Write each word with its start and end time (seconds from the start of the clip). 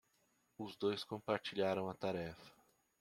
Os 0.57 0.75
dois 0.75 1.03
compartilharam 1.03 1.87
a 1.87 1.93
tarefa. 1.93 2.51